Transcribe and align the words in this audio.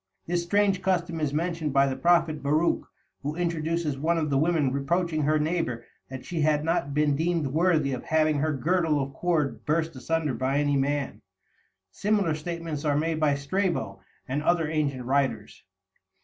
This 0.25 0.41
strange 0.41 0.81
custom 0.81 1.19
is 1.19 1.31
mentioned 1.31 1.73
by 1.73 1.85
the 1.85 1.95
prophet 1.95 2.41
Baruch, 2.41 2.87
who 3.21 3.35
introduces 3.35 3.99
one 3.99 4.17
of 4.17 4.31
the 4.31 4.37
women 4.39 4.71
reproaching 4.73 5.21
her 5.21 5.37
neighbor 5.37 5.85
that 6.09 6.25
she 6.25 6.41
had 6.41 6.65
not 6.65 6.95
been 6.95 7.15
deemed 7.15 7.45
worthy 7.45 7.93
of 7.93 8.05
having 8.05 8.39
her 8.39 8.51
girdle 8.51 8.99
of 8.99 9.13
cord 9.13 9.63
burst 9.63 9.95
asunder 9.95 10.33
by 10.33 10.57
any 10.57 10.75
man. 10.75 11.21
Similar 11.91 12.33
statements 12.33 12.83
are 12.83 12.97
made 12.97 13.19
by 13.19 13.35
Strabo 13.35 14.01
and 14.27 14.41
other 14.41 14.67
ancient 14.67 15.05
writers. 15.05 15.63